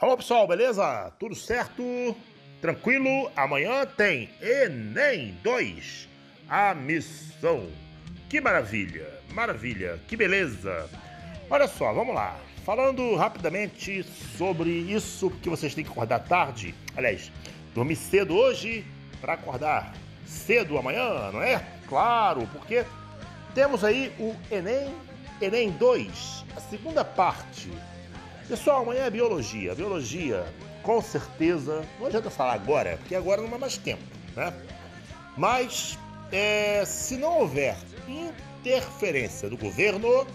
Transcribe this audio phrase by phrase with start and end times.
[0.00, 1.12] Alô pessoal, beleza?
[1.18, 2.14] Tudo certo?
[2.60, 3.32] Tranquilo?
[3.34, 6.08] Amanhã tem Enem 2,
[6.48, 7.68] a missão.
[8.28, 10.88] Que maravilha, maravilha, que beleza.
[11.50, 12.38] Olha só, vamos lá.
[12.64, 14.04] Falando rapidamente
[14.36, 16.76] sobre isso que vocês têm que acordar tarde.
[16.96, 17.32] Aliás,
[17.74, 18.84] dormir cedo hoje
[19.20, 19.92] para acordar
[20.24, 21.60] cedo amanhã, não é?
[21.88, 22.84] Claro, porque
[23.52, 24.94] temos aí o Enem,
[25.42, 27.68] Enem 2, a segunda parte
[28.48, 29.74] Pessoal, amanhã é biologia.
[29.74, 30.50] Biologia,
[30.82, 34.02] com certeza, não adianta falar agora, porque agora não há mais tempo,
[34.34, 34.54] né?
[35.36, 35.98] Mas
[36.32, 37.76] é, se não houver
[38.08, 40.26] interferência do governo,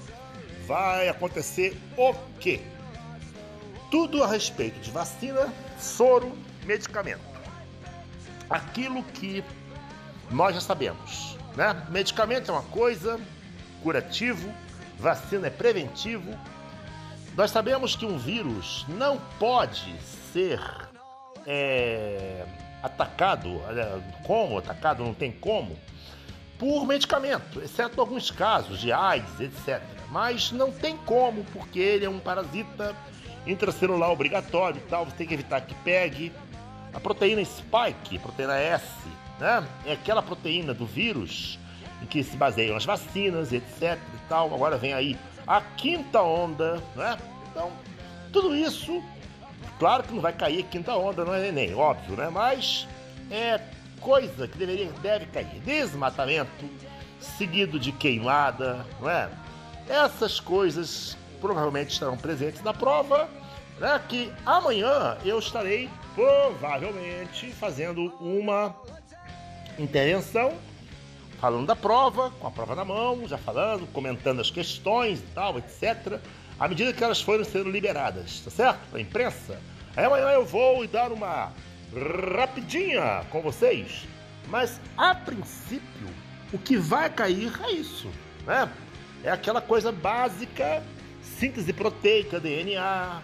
[0.68, 2.62] vai acontecer o quê?
[3.90, 7.24] Tudo a respeito de vacina, soro, medicamento.
[8.48, 9.44] Aquilo que
[10.30, 11.84] nós já sabemos, né?
[11.90, 13.20] Medicamento é uma coisa,
[13.82, 14.54] curativo,
[15.00, 16.30] vacina é preventivo,
[17.36, 19.96] nós sabemos que um vírus não pode
[20.32, 20.60] ser
[21.48, 22.46] é,
[22.82, 23.62] atacado,
[24.26, 25.78] como atacado, não tem como,
[26.60, 29.82] por medicamento, exceto alguns casos de AIDS, etc.
[30.12, 32.96] Mas não tem como, porque ele é um parasita
[33.46, 36.32] intracelular obrigatório e tal, você tem que evitar que pegue.
[36.94, 38.86] A proteína spike, proteína S,
[39.40, 39.68] né?
[39.86, 41.58] É aquela proteína do vírus
[42.08, 44.54] que se baseiam as vacinas, etc e tal.
[44.54, 47.18] Agora vem aí a quinta onda, né?
[47.52, 47.72] Então,
[48.32, 49.04] tudo isso,
[49.78, 52.30] claro que não vai cair quinta onda, não é nem óbvio, né?
[52.30, 52.88] Mas
[53.30, 53.60] é
[54.00, 55.60] coisa que deveria, deve cair.
[55.62, 56.70] Desmatamento,
[57.20, 59.30] seguido de queimada, não é?
[59.88, 63.30] Essas coisas provavelmente estarão presentes na prova,
[63.80, 64.00] né?
[64.08, 68.76] Que amanhã eu estarei provavelmente fazendo uma
[69.78, 70.54] intervenção
[71.44, 75.58] falando da prova, com a prova na mão, já falando, comentando as questões e tal,
[75.58, 76.18] etc.
[76.58, 78.80] À medida que elas foram sendo liberadas, tá certo?
[78.90, 79.60] Para a imprensa.
[79.94, 81.52] Aí amanhã eu vou e dar uma
[82.34, 84.08] rapidinha com vocês.
[84.48, 86.08] Mas a princípio,
[86.54, 88.10] o que vai cair é isso,
[88.48, 88.72] né?
[89.22, 90.82] É aquela coisa básica,
[91.22, 93.22] síntese proteica, DNA,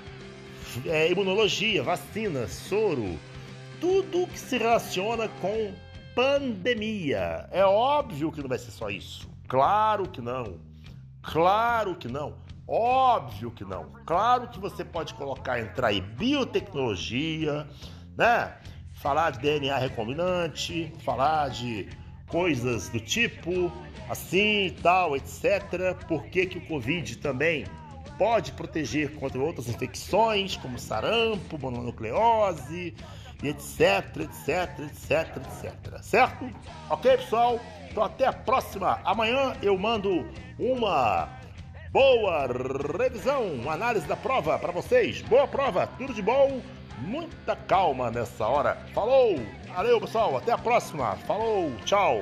[0.87, 3.17] é, imunologia, vacina, soro,
[3.79, 5.73] tudo que se relaciona com
[6.15, 7.47] pandemia.
[7.51, 9.29] É óbvio que não vai ser só isso.
[9.47, 10.59] Claro que não.
[11.21, 12.35] Claro que não.
[12.67, 13.91] Óbvio que não.
[14.05, 17.67] Claro que você pode colocar, entrar aí biotecnologia,
[18.17, 18.53] né?
[18.93, 21.89] Falar de DNA recombinante, falar de
[22.27, 23.71] coisas do tipo
[24.09, 25.95] assim e tal, etc.
[26.07, 27.65] Por que, que o Covid também
[28.17, 32.93] pode proteger contra outras infecções, como sarampo, mononucleose,
[33.41, 36.01] e etc, etc, etc, etc.
[36.01, 36.49] Certo?
[36.89, 37.59] Ok, pessoal?
[37.89, 38.99] Então até a próxima.
[39.03, 40.27] Amanhã eu mando
[40.57, 41.29] uma
[41.91, 42.47] boa
[42.97, 45.21] revisão, uma análise da prova para vocês.
[45.23, 46.61] Boa prova, tudo de bom.
[46.99, 48.75] Muita calma nessa hora.
[48.93, 49.39] Falou!
[49.73, 50.35] Valeu, pessoal.
[50.35, 51.15] Até a próxima.
[51.25, 52.21] Falou, tchau.